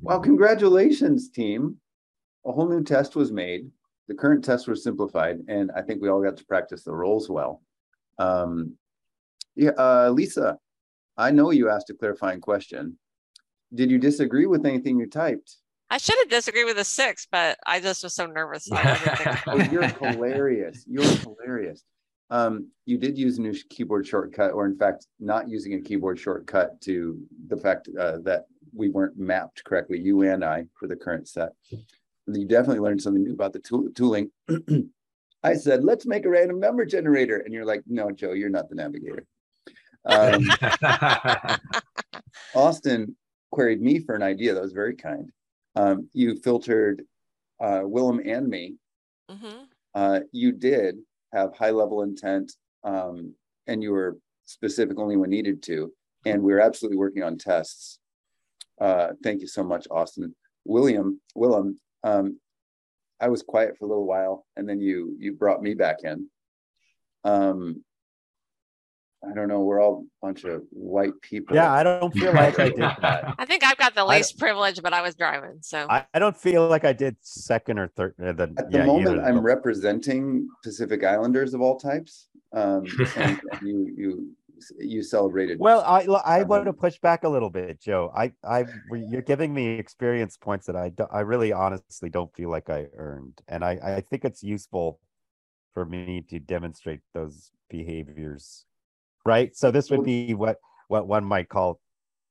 [0.00, 1.76] Well, congratulations, team.
[2.46, 3.68] A whole new test was made.
[4.06, 7.28] The current test was simplified, and I think we all got to practice the roles
[7.28, 7.60] well.
[8.18, 8.76] Um,
[9.56, 10.58] yeah, uh, Lisa,
[11.16, 12.98] I know you asked a clarifying question.
[13.74, 15.56] Did you disagree with anything you typed?
[15.90, 18.64] I should have disagreed with the six, but I just was so nervous.
[18.64, 20.84] so I didn't think Oh, you're hilarious.
[20.88, 21.82] You're hilarious.
[22.28, 26.18] Um, you did use a new keyboard shortcut, or in fact, not using a keyboard
[26.18, 30.96] shortcut to the fact uh, that we weren't mapped correctly, you and I, for the
[30.96, 31.50] current set.
[31.70, 34.30] You definitely learned something new about the tool- tooling.
[35.44, 37.38] I said, let's make a random number generator.
[37.38, 39.24] And you're like, no, Joe, you're not the navigator.
[40.04, 40.44] Um,
[42.54, 43.14] Austin
[43.52, 45.30] queried me for an idea that was very kind.
[45.76, 47.02] Um, you filtered
[47.60, 48.76] uh, Willem and me
[49.30, 49.68] Mhm.
[49.94, 50.98] uh, you did
[51.32, 53.34] have high level intent um,
[53.66, 55.92] and you were specific only when needed to.
[56.24, 57.98] And we are absolutely working on tests.
[58.80, 60.34] Uh, thank you so much, Austin.
[60.64, 62.40] William, Willem, um,
[63.20, 66.28] I was quiet for a little while and then you you brought me back in.
[67.24, 67.84] Um,
[69.28, 71.56] I don't know, we're all a bunch of white people.
[71.56, 73.34] Yeah, I don't feel like I did that.
[73.38, 75.58] I think I've got the least privilege, but I was driving.
[75.62, 78.14] So I, I don't feel like I did second or third.
[78.22, 79.44] Uh, the, At the yeah, moment, I'm them.
[79.44, 82.28] representing Pacific Islanders of all types.
[82.52, 82.84] Um,
[83.16, 84.36] and, and you you
[84.78, 85.58] you celebrated.
[85.58, 88.12] Well, I I Um, want to push back a little bit, Joe.
[88.16, 92.50] I I you're giving me experience points that I do, I really honestly don't feel
[92.50, 94.98] like I earned, and I I think it's useful
[95.74, 98.64] for me to demonstrate those behaviors,
[99.26, 99.54] right?
[99.56, 100.56] So this would be what
[100.88, 101.80] what one might call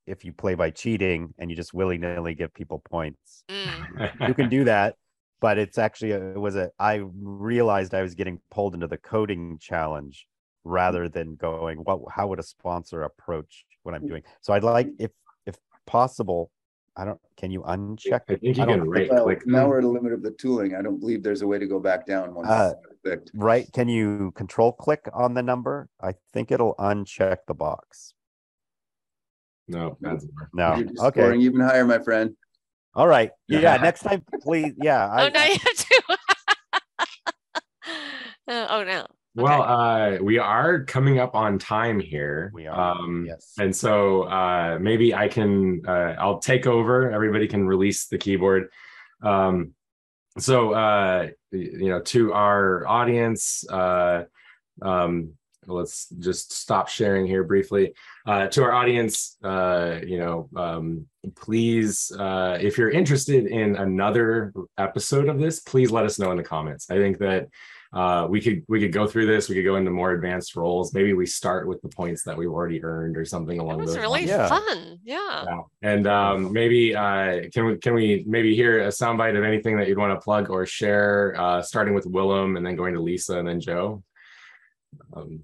[0.08, 3.44] if you play by cheating and you just willy nilly give people points.
[3.50, 4.96] mm, You can do that,
[5.42, 8.98] but it's actually a, it was a I realized I was getting pulled into the
[8.98, 10.28] coding challenge
[10.64, 14.24] rather than going what how would a sponsor approach what I'm doing.
[14.42, 15.12] So I'd like if
[15.46, 16.52] if possible,
[16.96, 19.46] I don't can you uncheck I think you I can right click.
[19.48, 20.76] now we're at a limit of the tooling.
[20.76, 23.32] I don't believe there's a way to go back down once Uh, it's clicked.
[23.34, 23.72] right?
[23.72, 25.90] Can you control click on the number?
[26.02, 28.14] I think it'll uncheck the box.
[29.68, 30.50] No, that's work.
[30.54, 30.76] No.
[30.76, 31.22] You're just Okay.
[31.22, 32.36] scoring even higher, my friend.
[32.94, 33.32] All right.
[33.48, 34.74] Yeah, next time please.
[34.78, 35.08] Yeah.
[35.12, 36.02] I, oh, now you have to.
[38.48, 39.04] Uh, oh, no.
[39.34, 42.52] Well, uh, we are coming up on time here.
[42.54, 43.54] We are, Um, yes.
[43.58, 47.10] And so uh, maybe I can, uh, I'll take over.
[47.12, 48.68] Everybody can release the keyboard.
[49.24, 49.74] Um,
[50.38, 54.26] so, uh, you know, to our audience, uh,
[54.82, 55.34] um,
[55.68, 57.94] let's just stop sharing here briefly.
[58.26, 64.54] Uh, to our audience, uh, you know, um, please, uh, if you're interested in another
[64.78, 66.92] episode of this, please let us know in the comments.
[66.92, 67.48] I think that
[67.96, 69.48] uh, we could we could go through this.
[69.48, 70.94] We could go into more advanced roles.
[70.94, 73.92] Maybe we start with the points that we've already earned or something It along was
[73.92, 74.30] those really lines.
[74.30, 74.48] Yeah.
[74.50, 75.00] fun.
[75.04, 75.44] Yeah.
[75.46, 75.62] Yeah.
[75.82, 79.88] And um, maybe uh, can we can we maybe hear a soundbite of anything that
[79.88, 83.40] you'd want to plug or share, uh, starting with Willem and then going to Lisa
[83.40, 84.04] and then Joe.
[85.16, 85.44] Um,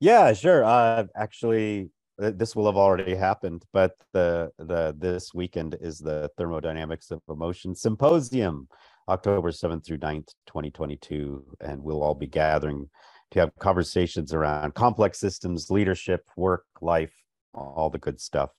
[0.00, 0.64] Yeah, sure.
[0.64, 7.10] Uh, actually, this will have already happened, but the the this weekend is the Thermodynamics
[7.10, 8.68] of Emotion Symposium,
[9.08, 12.88] October 7th through 9th, 2022, and we'll all be gathering
[13.32, 17.12] to have conversations around complex systems, leadership, work, life,
[17.54, 18.50] all the good stuff.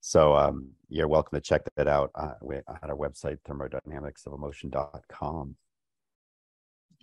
[0.00, 5.56] So um, you're welcome to check that out uh, we- at our website, thermodynamicsofemotion.com.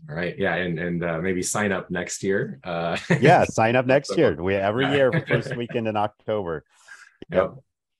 [0.09, 2.59] all right, yeah, and and uh, maybe sign up next year.
[2.63, 4.35] Uh, Yeah, sign up next year.
[4.41, 6.63] We every year first weekend in October.
[7.31, 7.55] Yep.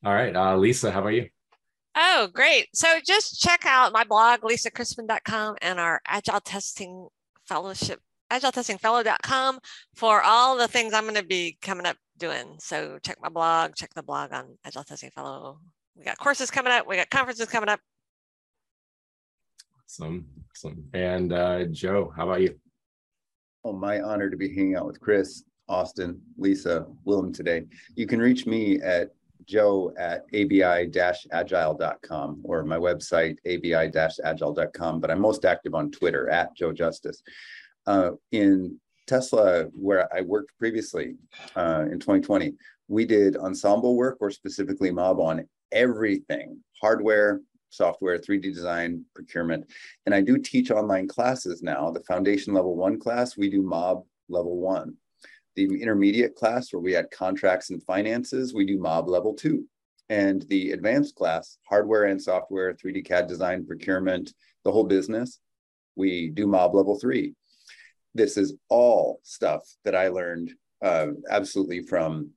[0.05, 1.29] All right, uh, Lisa, how about you?
[1.99, 2.67] Oh, great.
[2.75, 7.07] So just check out my blog, lisacrispin.com, and our Agile Testing
[7.47, 7.99] Fellowship,
[8.31, 9.59] agiletestingfellow.com
[9.95, 12.57] for all the things I'm going to be coming up doing.
[12.59, 15.59] So check my blog, check the blog on Agile Testing Fellow.
[15.95, 17.79] We got courses coming up, we got conferences coming up.
[19.83, 20.87] Awesome, awesome.
[20.93, 22.59] And uh, Joe, how about you?
[23.63, 27.63] Oh, my honor to be hanging out with Chris, Austin, Lisa, Willem today.
[27.95, 29.09] You can reach me at
[29.47, 31.21] joe at abi-agile.com
[32.43, 37.23] or my website abi-agile.com, but I'm most active on Twitter at Joe Justice.
[37.85, 41.15] Uh, in Tesla, where I worked previously
[41.55, 42.53] uh, in 2020,
[42.89, 49.65] we did ensemble work or specifically mob on everything, hardware, software, 3D design, procurement.
[50.05, 51.89] And I do teach online classes now.
[51.91, 54.95] The foundation level one class, we do mob level one.
[55.57, 59.65] The intermediate class where we had contracts and finances, we do mob level two.
[60.07, 64.33] And the advanced class, hardware and software, 3D CAD design, procurement,
[64.63, 65.41] the whole business,
[65.97, 67.33] we do mob level three.
[68.13, 72.29] This is all stuff that I learned uh, absolutely from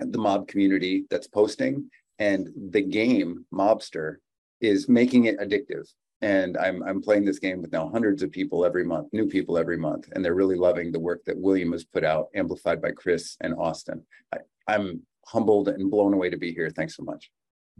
[0.00, 1.88] the mob community that's posting
[2.18, 4.16] and the game mobster
[4.60, 5.88] is making it addictive
[6.20, 9.56] and I'm I'm playing this game with now hundreds of people every month, new people
[9.56, 12.90] every month, and they're really loving the work that William has put out, amplified by
[12.90, 14.04] Chris and Austin.
[14.32, 16.70] I, I'm humbled and blown away to be here.
[16.70, 17.30] Thanks so much.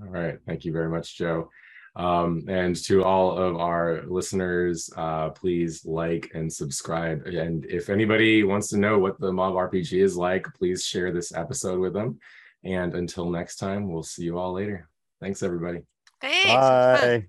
[0.01, 1.51] All right, thank you very much, Joe.
[1.97, 7.27] Um, and to all of our listeners, uh, please like and subscribe.
[7.27, 11.35] And if anybody wants to know what the Mob RPG is like, please share this
[11.35, 12.21] episode with them.
[12.63, 14.89] And until next time, we'll see you all later.
[15.21, 15.81] Thanks, everybody.
[16.21, 16.55] Thanks.
[16.55, 17.27] Bye.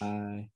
[0.00, 0.50] Bye.